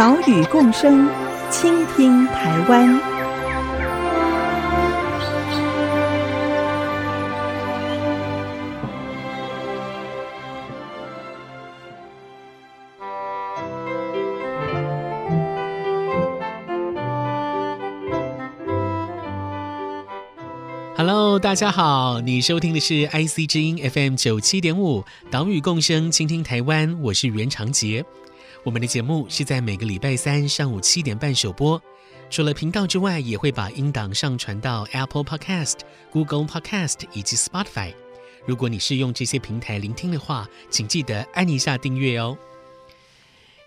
[0.00, 1.06] 岛屿共生，
[1.50, 2.98] 倾听台湾。
[20.96, 28.02] Hello，大家好，你收听的是 IC 之音 FM 九七点五，岛屿共生，倾听台湾，我是袁长杰。
[28.62, 31.82] 我们的节目是在每个礼拜三上午七点半首播，
[32.28, 35.78] 除了频道之外，也会把音档上传到 Apple Podcast、
[36.10, 37.94] Google Podcast 以及 Spotify。
[38.44, 42.36] 如果你是用这些平台聆听的话，请记得按一下订阅哦。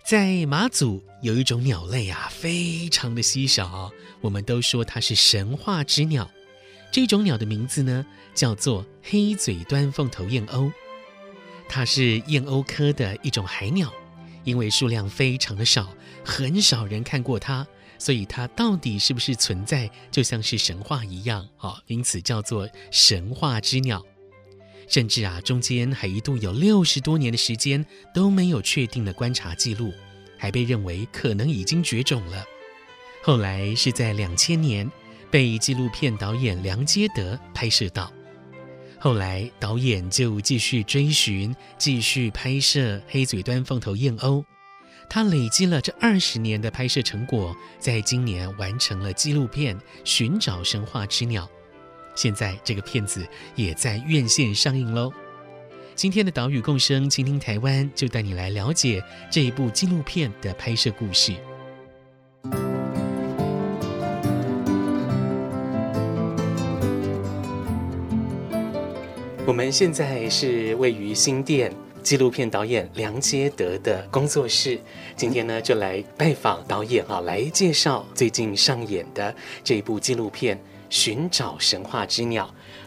[0.05, 3.91] 在马祖有一种鸟类啊，非常的稀少，
[4.22, 6.30] 我们都说它是神话之鸟。
[6.91, 10.72] 这种鸟的名字呢，叫做黑嘴端凤头燕鸥，
[11.67, 13.91] 它是燕鸥科的一种海鸟。
[14.44, 17.66] 因为数量非常的少，很少人看过它，
[17.97, 24.03] 所以它到底是不是存在，就像是神话一样啊，因此叫做神话之鸟。
[24.88, 29.94] 甚至啊，中间还一度有六十多年的时间都没有确定的观察记录，
[30.38, 32.44] 还被认为可能已经绝种了。
[33.23, 34.91] 后来是在两千年
[35.31, 38.11] 被纪录片导演梁杰德拍摄到。
[39.04, 44.46] 后来，导演就继续追寻，继续拍摄黑嘴端凤头燕鸥。
[45.09, 51.44] 他累积了这二十年的拍摄成果，在今年完成了纪录片《寻找神话之鸟》。
[52.16, 53.28] 现在，这个片子
[53.58, 55.12] 也在院线上映喽。
[55.96, 61.36] 今天的岛屿共生，倾听台湾，就带你来了解这一部纪录片的拍摄故事。
[69.53, 71.72] 我们现在是位于新店
[72.02, 74.80] 纪录片导演梁杰德的工作室，
[75.16, 80.58] 今天呢就来拜访导演啊，来介绍最近上演的这一部纪录片
[80.90, 82.46] 《寻找神话之鸟》。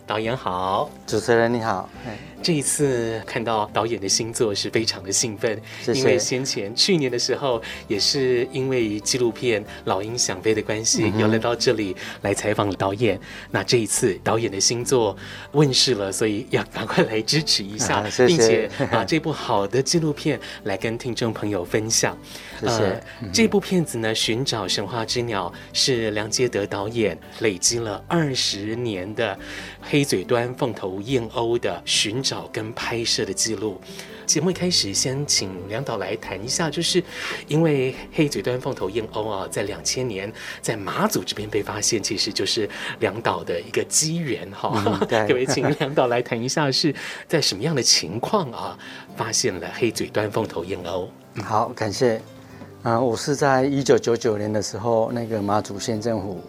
[0.09, 1.89] 导演好，主持人你好。
[2.47, 5.99] 这一次看到导演的新作是非常的兴奋，谢谢。
[5.99, 13.19] 因为先前去年的时候也是因为纪录片《老鹰想飞》的关系，又、嗯、来到这里来采访导演。
[13.51, 15.17] 那这一次导演的新作
[15.55, 22.17] 问世了，所以要赶快来支持一下，啊、谢谢，并且把这部好的纪录片来跟听众朋友分享。
[22.61, 22.73] 谢谢。
[22.75, 29.37] 呃嗯、这部片子呢，《寻找神话之鸟》是梁杰德导演累积了二十年的
[29.83, 32.36] 黑嘴端凤头燕鸥的寻找。
[32.53, 33.81] 跟拍摄的记录，
[34.27, 37.03] 节目一开始先请梁导来谈一下，就是
[37.47, 45.01] 因为黑嘴端凤头燕鸥啊，在两千年在马祖这边被发现，其实就是梁导的一个机缘哈。
[45.09, 46.95] 对各位、嗯，请梁导来谈一下，是
[47.29, 48.77] 在什么样的情况啊，
[49.17, 51.09] 发现了黑嘴端凤头燕鸥？
[51.43, 52.17] 好，感谢。
[52.83, 56.41] 啊、呃，我是在一九九九年的时候，那个马祖县政府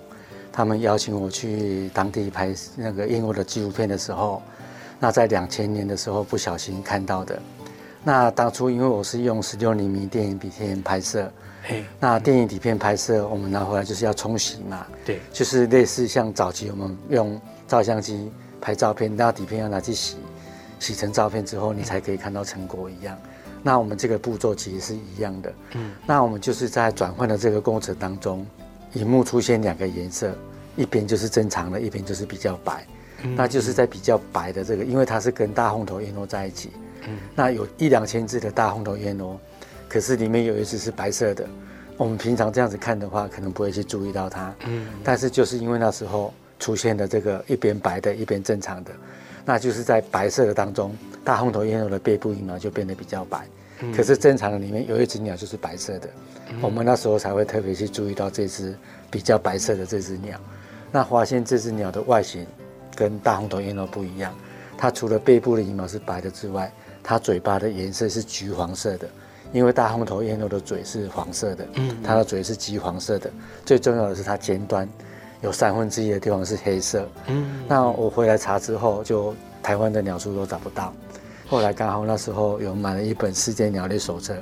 [0.51, 4.41] 他们邀请我去当地拍那个燕鸥的纪录片的时候。
[4.99, 7.39] 那在两千年的时候不小心看到的，
[8.03, 11.31] 那当初因为我是用十六厘米电影底片拍摄，
[11.99, 20.17] 那电影底片拍摄我们拿回来就是要冲洗嘛，对，就是类似像早期我们用照相机拍照片，那底片要拿去洗，
[20.79, 23.17] 洗成照片之后你才可以看到成果一样。
[23.63, 28.45] 那我们这个步骤其实是一样的，嗯，那我们就是在转换的这个过程当中，
[28.93, 30.33] 荧幕出现两个颜色，
[30.75, 32.85] 一边就是正常的，一边就是比较白。
[33.35, 36.71] 那就是在比较白的这个，因为它是跟大红头燕鸥在一起。
[37.07, 39.37] 嗯，那有一两千只的大红头燕鸥，
[39.87, 41.47] 可是里面有一只是白色的。
[41.95, 44.53] 我们平常这样子看的话，可能不会去注意到它。
[44.67, 48.91] 嗯，但是就是因为那时候出现的这个一边白的，一边正常的，
[49.45, 53.47] 那就是在白色的当中，大红头燕鸥的背部羽毛就变得比较白。
[53.81, 56.09] 嗯，可是正常的里面有一只鸟就是白色的，
[56.61, 58.75] 我们那时候才会特别去注意到这只
[59.09, 60.39] 比较白色的这只鸟。
[60.91, 62.45] 那发现这只鸟的外形。
[62.97, 64.33] 跟大红头燕鸥不一样，
[64.75, 66.71] 它除了背部的羽毛是白的之外，
[67.03, 69.07] 它嘴巴的颜色是橘黄色的。
[69.53, 73.31] 因为大红头燕鸥的嘴是黄色的，嗯，它的嘴是橘黄色的。
[73.65, 74.85] 最重要的是它尖端
[75.41, 77.07] 有三分之一的地方是黑色。
[77.27, 79.33] 嗯，那我回来查之后，就
[79.63, 80.93] 台湾的鸟书都找不到。
[81.47, 84.35] 后来刚好那时候有买了一本世界鸟类手册，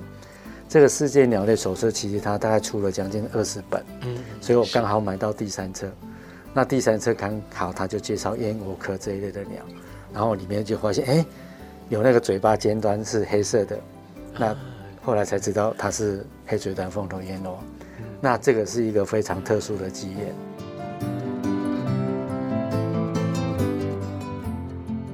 [0.67, 5.87] 这个世界鸟类手册其实它大概出了将近二十本，嗯，所以我刚好买到第三册。
[6.57, 9.61] 那第三册刚好他就介绍燕窝科这一类的鸟，
[10.13, 11.25] 然后里面就发现，哎，
[11.89, 13.77] 有那个嘴巴尖端是黑色的，
[14.39, 14.55] 那
[15.03, 17.59] 后来才知道它是黑嘴端凤头燕窝，
[18.21, 20.33] 那这个是一个非常特殊的经验。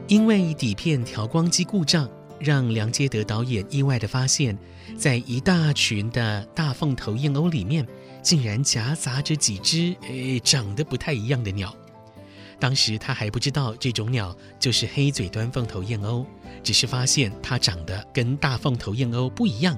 [0.08, 4.56] 因为底片调光机故障，让梁杰德导演意外的发现，
[4.96, 7.88] 在一大群的大凤头燕鸥里面。
[8.22, 11.76] 竟然夹杂着几只诶长得不太一样的鸟。
[12.60, 16.26] 当时他还不知道这种鸟就是黑嘴端凤头燕鸥，
[16.64, 19.76] 只是发现它长得跟大凤头燕鸥不一样。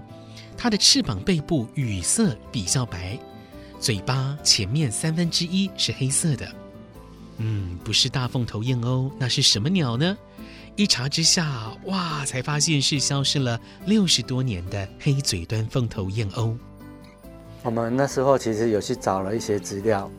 [0.57, 3.17] 它的翅膀背部羽色比较白，
[3.79, 6.53] 嘴巴前面三分之一是黑色的。
[7.37, 10.17] 嗯，不是大凤头燕鸥，那是什么鸟呢？
[10.75, 16.57] 一查之下，哇，才发现是消失了六十多年的黑嘴端凤头燕鸥。
[17.63, 20.11] 我们那时候其实有去找了一些资料，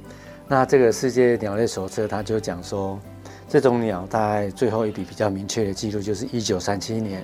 [0.48, 2.98] 那这个世界鸟类手册它就讲说，
[3.46, 7.22] 这种鸟大概最后一笔比较明确的记录就是一九三七年，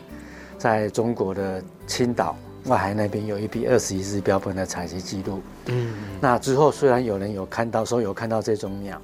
[0.58, 2.36] 在中国的青岛
[2.66, 5.40] 外海那边有一笔二十一只标本的采集记录。
[5.66, 5.90] 嗯，
[6.20, 9.00] 那之后虽然有人有看到说有看到这种鸟，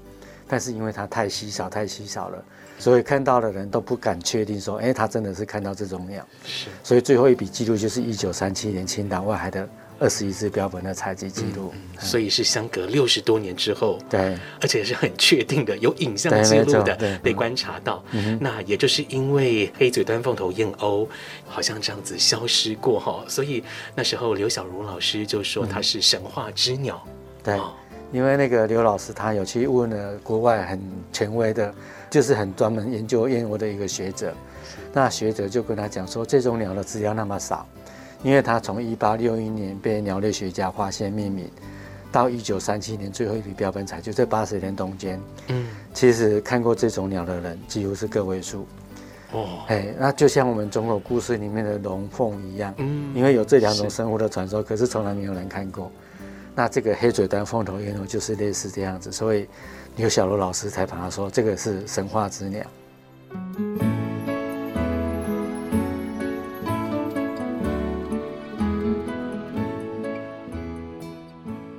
[0.47, 2.45] 但是因为它太稀少太稀少了，
[2.79, 6.23] 所以看到的人都不敢确定说，哎，他真的是看到这种鸟。
[6.45, 9.67] 是，所以最后一笔记录就是一九三七年青岛外海的。
[9.99, 18.05] 二十一只标本的采集记录，所以是相隔六十多年之后，对，而且是很确定的，有影像记录的被观察到。
[18.13, 21.09] 嗯、那也就是因为黑嘴端凤头燕鸥
[21.47, 23.65] 好像这样子消失过哈，所以
[23.95, 27.03] 那时候刘小如老师就说它是神话之鸟。
[27.07, 27.13] 嗯、
[27.45, 27.61] 对，
[28.13, 31.75] 因为那个刘老师他有去问了国外很权威的，
[32.11, 34.35] 就是很专门研究燕鸥的一个学者，
[34.93, 37.67] 那学者就跟他讲说，这种鸟的资料那么少。
[38.23, 41.49] 因为他从一八六一年被鸟类学家发现命名，
[42.11, 48.67] 到一九三七年最后一笔标本采，就这八十年中间，嗯，其实看过这种鸟的人几乎是个位数，
[49.33, 55.91] 哦，哎，那就像我们中国故事里面的龙凤一样，嗯，因为有这两种生物的传说，可是从来没有人看过。
[56.55, 59.47] 那这个黑嘴端凤头燕鸥就是类似这样子，所以
[59.97, 62.65] 刘小罗老师才把它说这个是神话之鸟。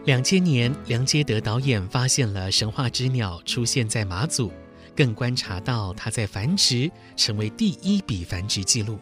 [0.07, 4.49] 两千年，梁接德导演发现了神话之鸟出现在马祖，
[4.95, 8.97] 更观察到它在繁殖，成为第一笔繁殖记录。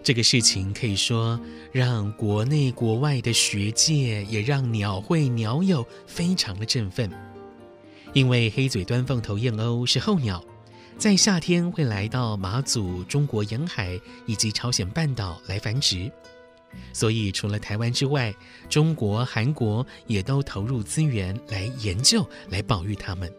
[0.00, 1.40] 这个事情可以说
[1.72, 7.10] 让国内国外的学界，也让鸟会鸟友非常的振奋。
[8.12, 10.40] 因为黑嘴端凤头燕鸥是候鸟，
[10.96, 16.08] 在夏天会来到马祖、中国沿海以及朝鲜半岛来繁殖。
[16.92, 18.34] 所以，除了台湾之外，
[18.68, 23.32] 中国、韩国也都投入资源来研究、来保育它们。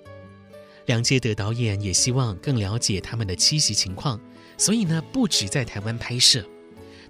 [0.85, 4.19] 梁杰德导演也希望更了解它们的栖息情况，
[4.57, 6.45] 所以呢，不止在台湾拍摄，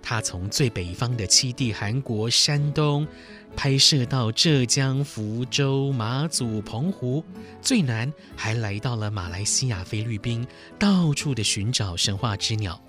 [0.02, 3.08] 他从最北方的栖地韩国、山东
[3.56, 7.24] 拍摄到浙江、福州、马祖、澎湖，
[7.62, 10.46] 最南还来到了马来西亚、菲律宾，
[10.78, 12.80] 到处的寻找神话之鸟。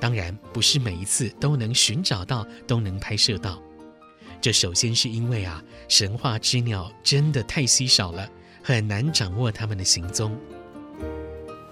[0.00, 3.60] 当然不是每一次都能寻找到，都能拍摄到。
[4.40, 8.26] 这首先是因为啊，神话之鸟真的太稀少了，
[8.62, 10.34] 很难掌握它们的行踪。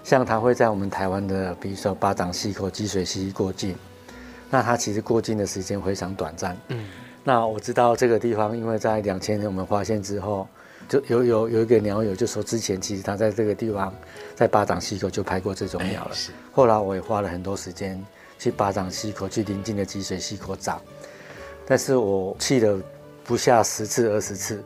[0.03, 3.75] 像它会在我们台湾的，比如说巴掌溪口积水溪过境，
[4.51, 6.55] 那它其实过境的时间非常短暂。
[6.67, 6.85] 嗯，
[7.23, 10.47] 那我知道这个地方，因为在两千年我们发现之后，
[10.87, 13.91] 就有有有一个鸟友就说，之前其实他在这个地方，
[14.35, 16.13] 在巴掌溪口就拍过这种鸟了。
[16.13, 16.31] 是。
[16.51, 17.99] 后来我也花了很多时间。
[18.39, 20.81] 去巴掌溪口，去邻近的积水溪口找，
[21.67, 22.79] 但是我去了
[23.23, 24.63] 不下十次二十次，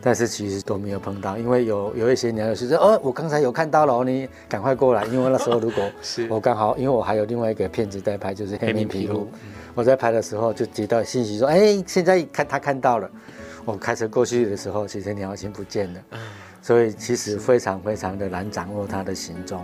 [0.00, 5.84] 但是其实都没有碰到，因为有有一些鸟友是说，哦，我刚才有看到了，你赶快过来，因为那时候如果
[6.28, 9.26] 我刚好，因为我还有另外一个片子在拍，就是黑面琵鹭，
[9.74, 13.10] 我在拍的时候就接到信息说，哎，现在看他看到了，
[13.64, 16.00] 我开车过去的时候，其实鸟已经不见了，
[16.62, 19.62] 所以其实非常非常的难掌握它的行踪。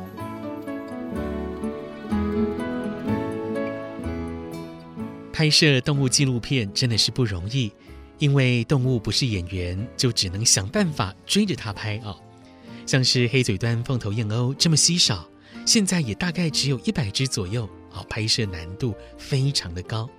[5.39, 7.73] 拍摄动物纪录片真的是不容易，
[8.19, 12.19] 因为动物不是演员，就只能想办法追着它拍哦。
[12.85, 15.25] 像是黑嘴端凤头燕鸥这么稀少，
[15.65, 20.11] 现在也大概只有一百只左右，好，拍摄难度非常的高。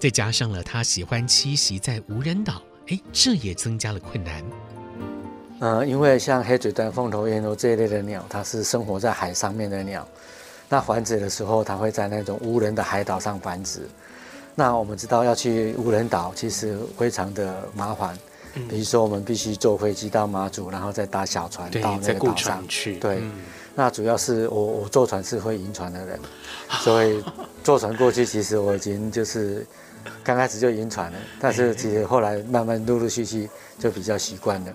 [0.00, 4.42] 再加上了它喜欢栖息在无人岛，哎，这也增加了困难。
[5.60, 10.04] 呃，因为像黑嘴端凤头燕鸥这一类的鸟，它是生活在海上面的鸟，
[10.68, 13.88] 那繁殖的时候，它会在那种无人的海岛上繁殖。
[14.56, 18.18] 那我们知道要去无人岛，其实非常的麻烦。
[18.70, 22.96] 比如说，我们必须坐飞机到马祖，然后再搭小船到那个岛上去。
[22.96, 23.22] 对，
[23.74, 26.18] 那主要是我我坐船是会晕船的人，
[26.80, 27.22] 所以
[27.62, 29.66] 坐船过去，其实我已经就是
[30.24, 33.46] 刚开始就晕船了， 但是其实后来慢慢陆陆续续
[33.78, 34.72] 就比较习惯了。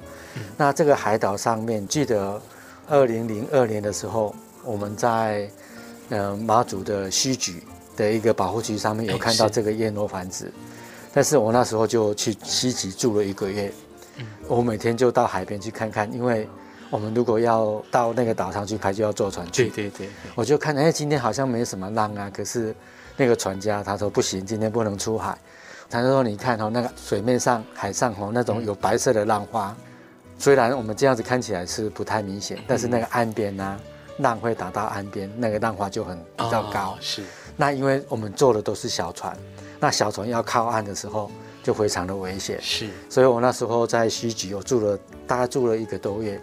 [0.55, 2.39] 那这个海岛上面，记得
[2.87, 5.49] 二零零二年的时候，我们在
[6.09, 7.63] 呃马祖的须菊
[7.95, 10.51] 的一个保护区上面有看到这个燕窝繁殖。
[11.13, 13.71] 但是我那时候就去西吉住了一个月，
[14.47, 16.47] 我每天就到海边去看看，因为
[16.89, 19.69] 我们如果要到那个岛上去拍，就要坐船去。
[19.69, 20.09] 对对对。
[20.35, 22.73] 我就看，哎，今天好像没什么浪啊，可是
[23.17, 25.37] 那个船家他说不行，今天不能出海。
[25.89, 29.75] 他说你看哦，那个水面上、海上哦，那种有白色的浪花，
[30.39, 33.77] 虽然我们这样子看起来是不太明显，但是那个岸边呢，
[34.19, 36.97] 浪会打到岸边，那个浪花就很比较高。
[37.01, 37.21] 是。
[37.57, 39.35] 那因为我们坐的都是小船。
[39.79, 41.31] 那小船要靠岸的时候，
[41.63, 42.59] 就非常的危险。
[42.61, 46.39] 是，所以我那时候在西吉，我住了大概住了一个多月，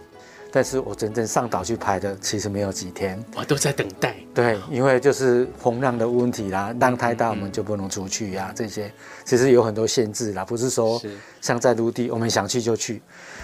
[0.51, 3.23] 但是我真正上岛去拍的，其实没有几天。
[3.35, 4.15] 我都在等待。
[4.33, 8.91] 对，因为就是风浪的问题啦，浪太大我们就不能出去呀、啊，这些
[9.23, 11.01] 其实有很多限制啦，不是说
[11.41, 13.01] 像在陆地，我们想去就去。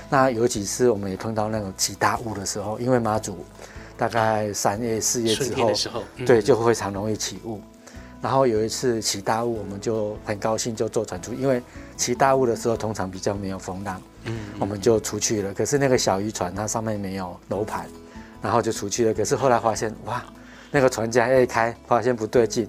[0.09, 3.43] 那有几次我们也碰到那种起大雾的时候，因为马祖
[3.97, 7.61] 大概三月四月之后，对，就会非常容易起雾。
[8.21, 11.61] 然后有一次起大雾，我们就很高兴就坐船出，因为
[11.95, 15.53] 起大雾的时候通常比较没有风浪，嗯，我们就出去了。
[15.53, 17.85] 可是那个小渔船它上面没有楼盘，
[18.41, 19.13] 然后就出去了。
[19.13, 20.23] 可是后来发现，哇，
[20.71, 22.67] 那个船家一开，发现不对劲，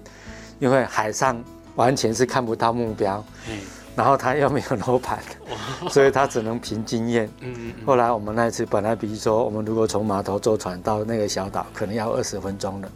[0.59, 1.43] 因为海上
[1.75, 3.57] 完全是看不到目标，嗯，
[3.97, 5.17] 然后他又没有楼盘，
[5.89, 7.27] 所以他只能凭经验。
[7.41, 12.87] 嗯，后来我们那一次本来比如说我们如果从码头坐船到那个小岛，可能要二十分钟了。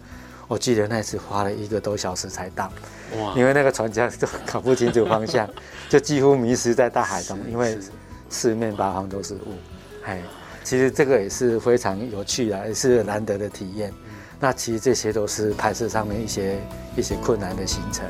[0.48, 2.72] 我记得那次花了一个多小时才到，
[3.18, 3.34] 哇！
[3.36, 5.50] 因为那个船家都搞不清楚方向，
[5.90, 7.80] 就几乎迷失在大海中， 因为
[8.30, 9.56] 四面八方都是雾。
[10.06, 10.22] 哎，
[10.64, 13.92] 其实这个也是非常有趣的，也是难得的体验。
[14.40, 16.60] 那其实这些都是拍摄上面一些
[16.96, 18.06] 一些困难的行程。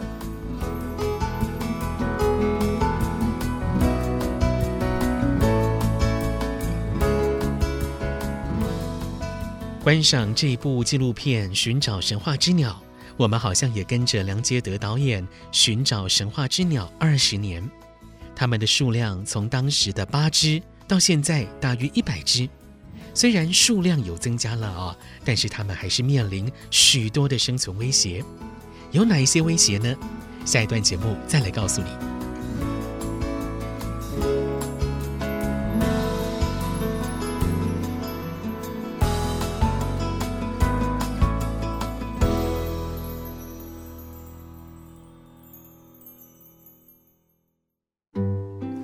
[9.84, 12.72] 观赏这一部纪录片《寻找神话之鸟》，
[13.18, 17.68] 我们好像也跟着梁杰德导演寻找神话之鸟二十年。
[18.36, 22.48] 它们的数量从当时的八只到现在大约一百只，
[23.16, 24.96] 虽然数量有增加了啊，
[25.26, 28.24] 但是它们还是面临许多的生存威胁。
[28.92, 29.96] 有哪一些威胁呢？
[30.46, 32.11] 下一段节目再来告诉你。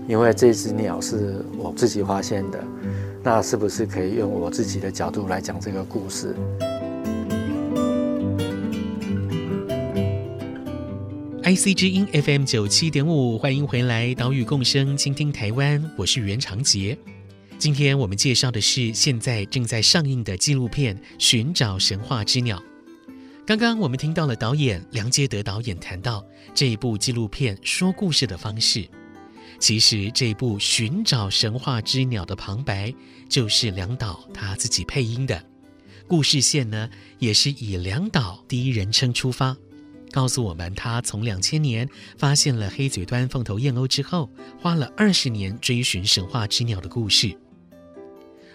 [0.08, 2.64] 因为这只鸟是我自己发现的，
[3.22, 6.34] 那是不是可以用我自己的角度来讲这个故事
[11.44, 16.98] ？IC 之音 FM 九七点五，欢迎回来，岛屿共生，倾听台湾，我是袁长杰。
[17.58, 22.58] 今天我们介绍的是现在正在上映的纪录片《寻找神话之鸟》。
[23.46, 28.88] 刚刚我们听到了导演梁杰德导演谈到这一部纪录片说故事的方式。
[29.60, 32.94] 其实这部《寻找神话之鸟》的旁白
[33.28, 35.44] 就是梁导他自己配音的，
[36.08, 39.58] 故事线呢也是以梁导第一人称出发，
[40.12, 44.30] 告诉我们他从两千年发现了黑嘴端凤头燕鸥之后，
[44.62, 47.36] 花了二十年追寻神话之鸟的故事。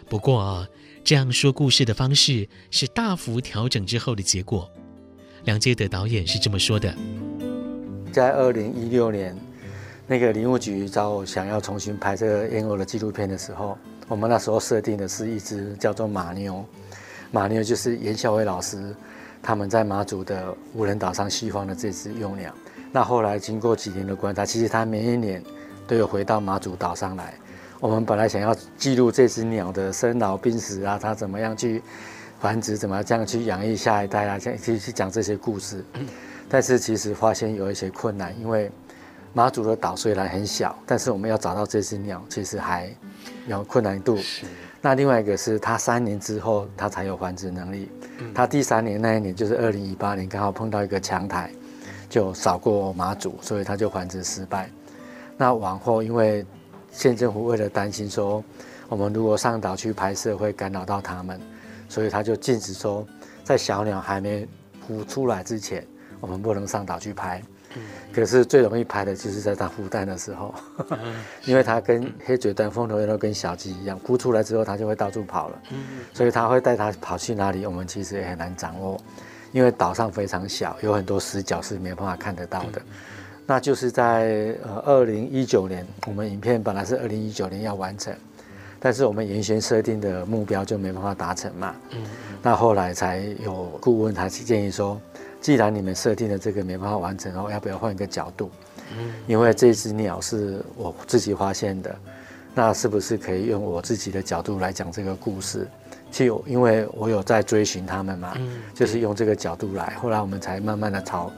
[0.09, 0.69] 不过啊，
[1.03, 4.71] 这样说故事的方式是大幅调整之后的结果。
[5.45, 6.97] 梁杰德导演是这么说的：
[8.13, 9.37] 在二零一六年。
[10.13, 13.79] 那个林务局找我想要重新拍这个燕鸥的纪录片的时候，
[14.09, 16.63] 我们那时候设定的是一只叫做马妞，
[17.31, 18.95] 马妞就是严孝伟老师
[19.43, 22.53] 他们在马祖的无人岛上释放的这只幼鸟。
[22.93, 25.43] 那后来经过几年的观察，其实它每一年
[25.89, 27.33] 都有回到马祖岛上来。
[27.81, 31.83] 我们本来想要记录这只鸟的生老病死啊，它怎么样去
[32.39, 35.83] 繁殖，怎么这样去养育下一代啊，这样去去讲这些故事。
[36.51, 38.71] 但是其实发现有一些困难，因为
[39.35, 42.95] 马祖的岛虽然很小，但是我们要找到这只鸟，其实还
[43.47, 44.17] 有困难度。
[44.19, 44.45] 是。
[44.81, 47.91] 那另外一个是，它三年之后它才有繁殖能力。
[48.19, 48.35] 嗯。
[48.35, 51.51] 它第三年那一年就是二零一八年，刚好碰到一个强台，
[52.11, 54.69] 就扫过马祖，所以它就繁殖失败。
[55.37, 56.45] 那往后，因为
[56.91, 58.45] 县政府为了担心说，
[58.89, 61.41] 我们如果上岛去拍摄会干扰到它们，
[61.89, 63.07] 所以他就禁止说，
[63.43, 64.47] 在小鸟还没
[64.87, 65.87] 孵出来之前，
[66.21, 67.43] 我们不能上岛去拍。
[68.13, 70.55] 可是最容易拍的就是在他孵蛋的时候，
[71.47, 75.59] 因为他跟黑嘴端凤头燕都跟小鸡一样，孵出来之后他就会到处跑了，
[76.13, 79.01] 所以他会带他跑去哪里，我们其实也很难掌握，
[79.53, 82.83] 因为岛上非常小，有很多死角是没办法看得到的。
[83.47, 88.15] 那就是在呃二零一九年，我们影片本来是二零一九年要完成，
[88.79, 91.75] 但是我们原先设定的目标就没办法达成嘛。
[92.43, 95.01] 那后来才有顾问他建议说。
[95.43, 98.49] 既然你们设定的这个没办法完成，然后要不要换一个角度？
[98.97, 101.95] 嗯，因为这只鸟是我自己发现的，
[102.55, 105.67] 那是不是可以用我自己的角度来讲这个故事？
[106.13, 111.33] 其实因为我有在追寻他们嘛，嗯，就是用这个角度来，后来我们才慢慢的朝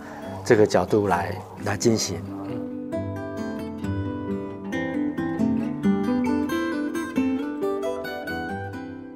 [0.44, 1.34] 这个角度来
[1.64, 2.22] 来进行。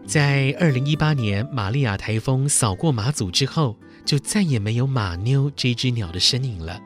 [0.07, 3.77] 在二零一八年玛利亚台风扫过马祖之后，
[4.09, 6.81] 就再也没有马妞这只鸟的身影了，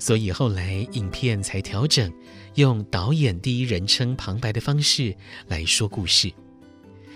[0.00, 2.12] 所以后来影片才调整，
[2.56, 5.14] 用导演第一人称旁白的方式
[5.46, 6.32] 来说故事。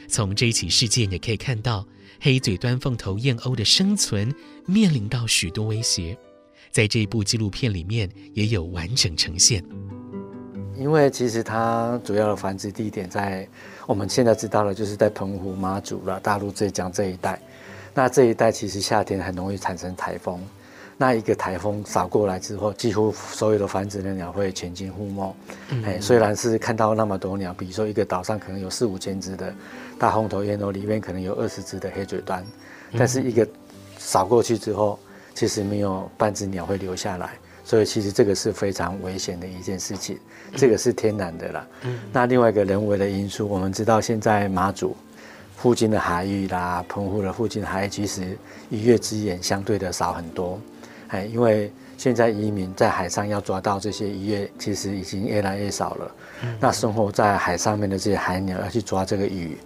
[0.07, 1.85] 从这一起事件也可以看到，
[2.21, 4.33] 黑嘴端凤头燕鸥的生存
[4.67, 6.17] 面临到许多威胁，
[6.71, 9.65] 在这部纪录片里面也有完整呈现。
[10.77, 13.49] 因为其实它主要的繁殖地点在
[13.85, 17.41] 我们现在知道的，就是在澎湖、马祖了，大陆浙江这一带。
[17.95, 20.41] 那这一带其实夏天很容易产生台风，
[20.97, 25.37] 那一个台风扫过来之后，几乎所有的繁殖的鸟会全军覆没。
[25.71, 29.55] 嗯，哎，虽然是看到那么多鸟，比如说一个岛上可能有四五千只的
[29.99, 32.45] 大红头燕鸥，里面可能有二十只的黑嘴端，
[32.99, 33.47] 但是一个
[33.97, 34.99] 扫过去之后，
[35.33, 37.31] 其实没有半只鸟会留下来，
[37.65, 40.19] 所以其实这个是非常危险的一件事情。
[40.57, 41.67] 这个是天然的啦。
[41.83, 44.97] 嗯，那另外一个人为的因素，我们知道现在马祖。
[45.65, 48.37] 附近的海域啦，澎湖的附近海域，其实
[48.69, 50.61] 渔业资源相对的少很多，
[51.09, 56.15] 哎，因为现在渔民在海上要抓到这些渔业，其实已经越来越少了。
[56.43, 59.57] 嗯、那生活在海上面的这些海鸟要去抓这个鱼，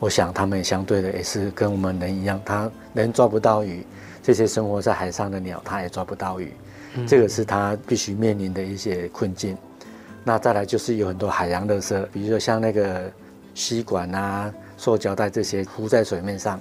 [0.00, 3.86] 我想他们相对的也是跟我们人一样，他人抓不到鱼，
[4.20, 6.52] 这些生活在海上的鸟他也抓不到鱼，
[6.96, 9.56] 嗯、这个是他必须面临的一些困境。
[10.24, 13.08] 那再来就是有很多海洋垃圾，比如说像那个
[13.54, 14.52] 吸管啊。
[14.78, 16.58] 塑胶袋这些浮在水面上，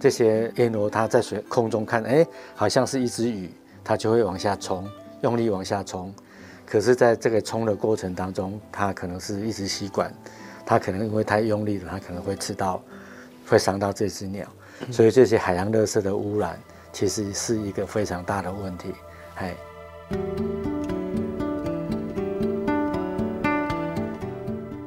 [0.00, 3.50] 这些燕鸥它在水空中看，哎，好像是一只鱼，
[3.84, 4.88] 它就会往下冲，
[5.20, 6.12] 用力往下冲。
[6.64, 10.12] 可是，在这个冲的过程当中，它可能是一支吸管，
[10.64, 12.82] 它可能因为太用力了，它可能会吃到，
[13.46, 14.46] 会伤到这只鸟。
[14.90, 16.58] 所以，这些海洋垃圾的污染
[16.90, 18.94] 其实是一个非常大的问题。
[19.36, 19.54] 哎，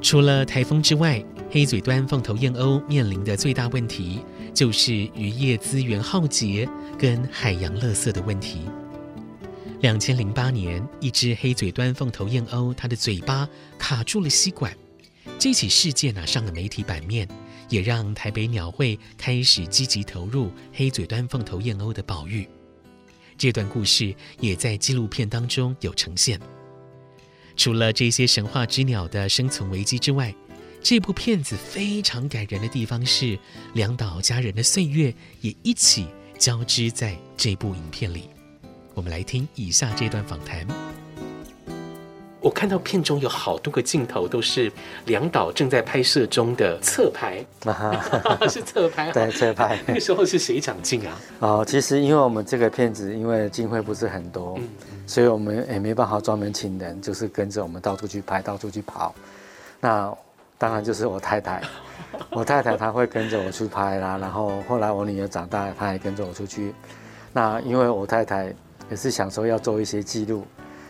[0.01, 1.23] 除了台风之外。
[1.53, 4.21] 黑嘴端凤头燕鸥面临的最大问题
[4.53, 6.65] 就是渔业资源耗竭
[6.97, 8.61] 跟海洋垃圾的问题。
[9.81, 14.73] 两千零八年，一只黑嘴端凤头燕鸥，它的嘴巴卡住了吸管。
[15.37, 17.27] 这起事件呢，上了媒体版面，
[17.67, 22.47] 也让台北鸟会开始积极投入黑嘴端凤头燕鸥的保育。
[23.37, 26.39] 这段故事也在纪录片当中有呈现。
[27.57, 30.33] 除了这些神话之鸟的生存危机之外，
[30.83, 33.37] 这部片子非常感人的地方是，
[33.73, 36.07] 两岛家人的岁月也一起
[36.39, 38.29] 交织在这部影片里。
[38.95, 40.65] 我们来听以下这段访谈。
[42.39, 44.71] 我看到片中有好多个镜头都是
[45.05, 47.45] 两岛正在拍摄中的侧拍，
[48.49, 49.79] 是侧拍， 对，侧拍。
[49.85, 51.21] 那个时候是谁长镜啊？
[51.39, 54.67] 哦，其实因为我们这个片子因为经费不是很多，嗯、
[55.05, 59.13] 所以我们也没办法专门请人，就是跟着我们到处去拍，到处去跑。
[59.79, 60.11] 那
[60.61, 61.59] 当然就是我太太，
[62.29, 64.19] 我太太她会跟着我去拍啦。
[64.19, 66.71] 然后后来我女儿长大，她也跟着我出去。
[67.33, 68.53] 那因为我太太
[68.87, 70.45] 也是想说要做一些记录，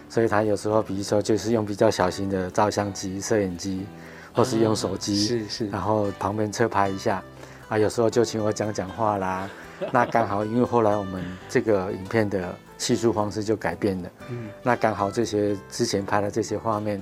[0.09, 3.85] 所以她有时候比如说就是用比较小型的照相机、摄影机，
[4.33, 7.23] 或是用手机，是是，然后旁边侧拍一下。
[7.69, 9.49] 啊，有时候就请我讲讲话啦。
[9.89, 17.01] 那刚好因为后来我们这个影片的叙述方式就改变了，嗯，那刚好这些之前拍的这些画面。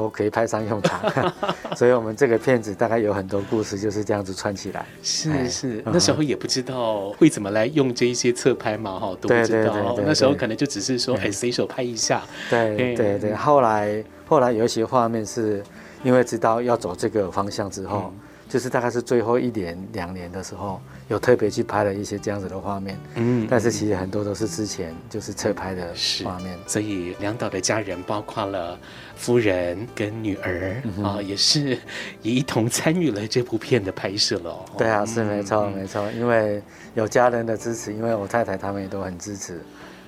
[0.00, 1.00] 都可以派上用场，
[1.76, 4.86] 所以我们这个片子大概有很多故事就是这样子串起来。
[5.02, 9.94] 是是，那时候也不知道会怎么来用这一些侧拍嘛，哈，都不知道。
[10.04, 12.22] 那时候可能就只是说，哎，随手拍一下。
[12.48, 15.62] 对对对，对，后来后来有一些画面是
[16.02, 18.10] 因为知道要走这个方向之后。
[18.14, 18.20] 嗯
[18.52, 25.88] 就是大概是最后一年两年的时候，有特别去拍了一些这样子的画面，嗯，但是其实很多都是之前就是侧拍的
[26.22, 26.58] 画面。
[26.66, 28.78] 所以梁导的家人，包括了
[29.16, 31.78] 夫人跟女儿啊、嗯哦，也是
[32.20, 34.54] 也一同参与了这部片的拍摄了。
[34.76, 36.62] 对啊，是没错没错，因为
[36.92, 39.62] 有家人的支持，因为我太太他们也都很支持。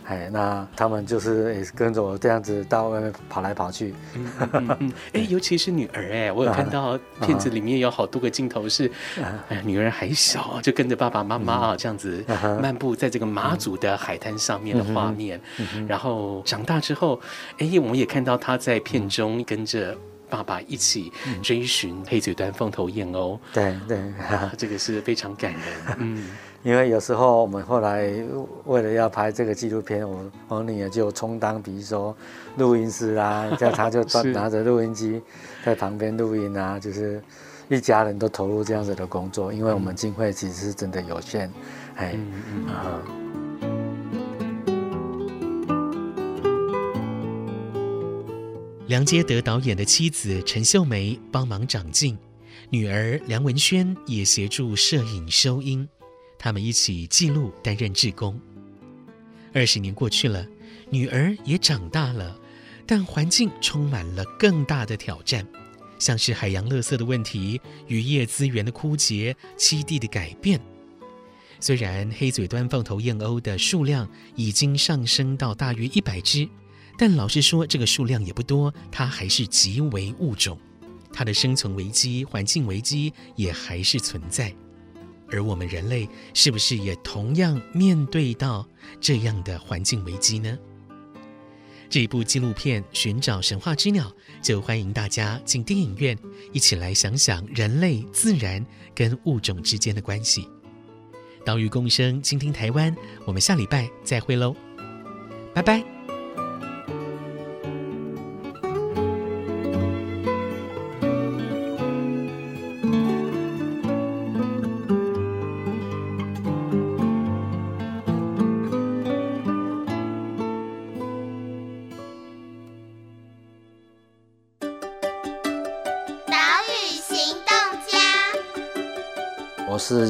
[0.06, 3.94] 哎，那他们就是也是跟着我这样子到外面跑来跑去。
[4.14, 8.90] 嗯嗯嗯， 哎，尤其是女儿，哎，我有看到片子里面有好多个镜头是，
[9.48, 12.22] 哎，女儿还小，就跟着爸爸妈妈啊这样子
[12.60, 15.40] 漫步在这个马祖的海滩上面的画面。
[15.88, 17.18] 然后长大之后，
[17.58, 19.96] 哎，我们也看到她在片中跟着
[20.28, 21.10] 爸爸一起
[21.42, 23.38] 追寻黑嘴端凤头燕鸥。
[23.52, 23.98] 对对，
[24.58, 25.60] 这个是非常感人。
[25.98, 26.28] 嗯。
[26.64, 28.10] 因为有时候我们后来
[28.64, 32.16] 为了要拍这个纪录片，我我女儿就充当，比如说
[32.56, 35.20] 录音师啊，这样她就 拿着录音机
[35.62, 37.22] 在旁边录音啊，就是
[37.68, 39.52] 一家人都投入这样子的工作。
[39.52, 41.50] 因为我们经费其实是真的有限，
[41.96, 42.16] 哎，
[48.86, 52.16] 梁杰德导演的妻子陈秀梅帮忙掌镜，
[52.70, 55.86] 女儿梁文轩也协助摄影收音。
[56.44, 58.38] 他们一起记录，担任志工。
[59.54, 60.46] 二十年过去了，
[60.90, 62.38] 女儿也长大了，
[62.86, 65.48] 但环境充满了更大的挑战，
[65.98, 70.60] 像是海洋垃圾的问题、渔业资源的枯竭、栖地的改变。
[71.60, 76.46] 虽然黑嘴端凤头燕鸥的数量已经上升到大约一百只，
[76.98, 80.58] 但老实说，这个数量也不多，它还是极为物种，
[81.10, 84.54] 它的生存危机、环境危机也还是存在。
[85.30, 88.66] 而我们人类是不是也同样面对到
[89.00, 90.58] 这样的环境危机呢？
[91.90, 94.08] 这一部纪录片《寻找神话之鸟》，
[94.42, 96.18] 就欢迎大家进电影院，
[96.52, 100.48] 一起来想想人类、自然跟物种之间的关系。
[101.44, 102.94] 岛屿共生，倾听台湾，
[103.26, 104.56] 我们下礼拜再会喽，
[105.54, 105.93] 拜拜。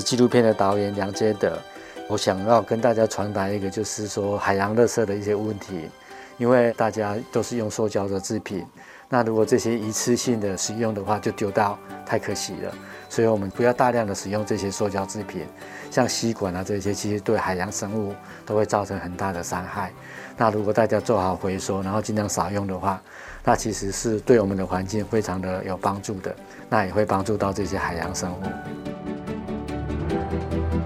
[0.05, 1.59] 纪录片的导演梁接德，
[2.09, 5.89] 我想要跟大家传达一个，就是说海洋垃圾的一些问题，
[6.37, 8.67] 因为大家都是用塑胶的制品，
[9.09, 12.73] 那如果这些一次性的使用的话，就丢掉，太可惜了。
[13.09, 15.47] 所以我们不要大量的使用这些塑胶制品，
[15.91, 18.15] 像吸管啊这些，其实对海洋生物
[18.45, 19.91] 都会造成很大的伤害。
[20.37, 23.01] 那如果大家做好回收，然后尽量少用的话，
[23.43, 26.35] 那其实是对我们的环境非常的有帮助的，
[26.69, 29.04] 那也会帮助到这些海洋生物。